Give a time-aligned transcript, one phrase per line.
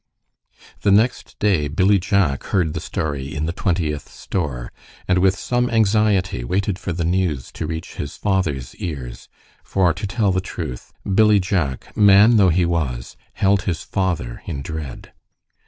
[0.81, 4.71] The next day Billy Jack heard the story in the Twentieth store,
[5.07, 9.29] and with some anxiety waited for the news to reach his father's ears,
[9.63, 14.63] for to tell the truth, Billy Jack, man though he was, held his father in
[14.63, 15.13] dread.